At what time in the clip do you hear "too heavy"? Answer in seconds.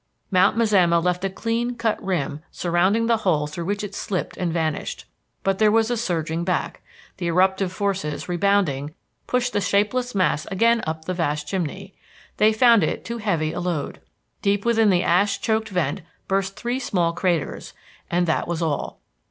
13.05-13.53